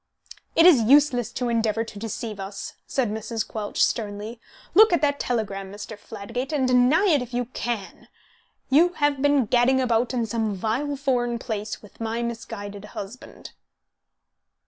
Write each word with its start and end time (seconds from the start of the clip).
"It 0.55 0.65
is 0.65 0.81
useless 0.81 1.31
to 1.33 1.47
endeavour 1.47 1.83
to 1.83 1.99
deceive 1.99 2.39
us," 2.39 2.73
said 2.87 3.11
Mrs. 3.11 3.47
Quelch, 3.47 3.83
sternly. 3.83 4.41
"Look 4.73 4.91
at 4.91 5.01
that 5.03 5.19
telegram, 5.19 5.71
Mr. 5.71 5.95
Fladgate, 5.95 6.51
and 6.51 6.67
deny 6.67 7.05
it 7.09 7.21
if 7.21 7.35
you 7.35 7.45
can. 7.45 8.07
You 8.71 8.93
have 8.93 9.21
been 9.21 9.45
gadding 9.45 9.79
about 9.79 10.11
in 10.11 10.25
some 10.25 10.55
vile 10.55 10.95
foreign 10.95 11.37
place 11.37 11.83
with 11.83 12.01
my 12.01 12.23
misguided 12.23 12.83
husband." 12.97 13.51